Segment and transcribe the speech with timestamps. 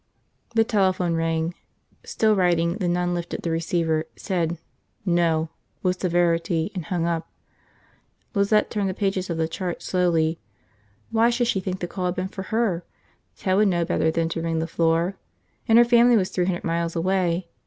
[0.55, 1.53] The telephone rang.
[2.03, 4.57] Still writing, the nun lifted the receiver, said
[5.05, 5.51] "No!"
[5.83, 7.29] with severity, and hung up.
[8.33, 10.39] Lizette turned the pages of the chart slowly.
[11.11, 12.83] Why should she think the call had been for her?
[13.37, 15.17] Ted would know better than to ring the floor.
[15.67, 17.49] And her family was three hundred miles away.